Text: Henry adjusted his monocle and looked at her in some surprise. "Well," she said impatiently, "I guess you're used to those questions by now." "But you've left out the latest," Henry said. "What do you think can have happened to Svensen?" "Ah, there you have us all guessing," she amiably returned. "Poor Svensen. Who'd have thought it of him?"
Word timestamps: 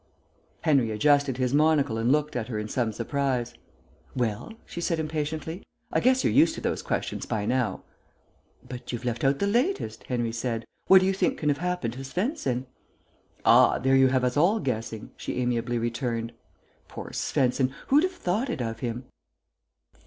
Henry 0.61 0.89
adjusted 0.89 1.37
his 1.37 1.53
monocle 1.53 1.95
and 1.99 2.11
looked 2.11 2.35
at 2.35 2.47
her 2.47 2.57
in 2.57 2.67
some 2.67 2.91
surprise. 2.91 3.53
"Well," 4.15 4.51
she 4.65 4.81
said 4.81 4.97
impatiently, 4.97 5.61
"I 5.91 5.99
guess 5.99 6.23
you're 6.23 6.33
used 6.33 6.55
to 6.55 6.61
those 6.61 6.81
questions 6.81 7.27
by 7.27 7.45
now." 7.45 7.83
"But 8.67 8.91
you've 8.91 9.05
left 9.05 9.23
out 9.23 9.37
the 9.37 9.45
latest," 9.45 10.01
Henry 10.05 10.31
said. 10.31 10.65
"What 10.87 11.01
do 11.01 11.05
you 11.05 11.13
think 11.13 11.37
can 11.37 11.49
have 11.49 11.59
happened 11.59 11.93
to 11.93 12.03
Svensen?" 12.03 12.65
"Ah, 13.45 13.77
there 13.77 13.95
you 13.95 14.07
have 14.07 14.23
us 14.23 14.35
all 14.35 14.57
guessing," 14.59 15.11
she 15.17 15.39
amiably 15.39 15.77
returned. 15.77 16.31
"Poor 16.87 17.11
Svensen. 17.11 17.71
Who'd 17.89 18.01
have 18.01 18.11
thought 18.13 18.49
it 18.49 18.59
of 18.59 18.79
him?" 18.79 19.05